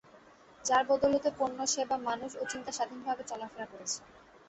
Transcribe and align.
যার 0.65 0.83
বদৌলতে 0.89 1.29
পণ্য, 1.37 1.59
সেবা, 1.73 1.97
মানুষ 2.07 2.31
ও 2.35 2.51
চিন্তা 2.51 2.71
স্বাধীনভাবে 2.71 3.23
চলাফেরা 3.29 3.65
করেছে। 3.71 3.99